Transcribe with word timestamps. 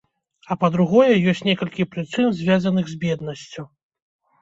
А 0.53 0.55
па-другое, 0.63 1.19
ёсць 1.35 1.43
некалькі 1.51 1.87
прычын, 1.93 2.35
звязаных 2.41 2.85
з 2.97 3.01
беднасцю. 3.07 3.71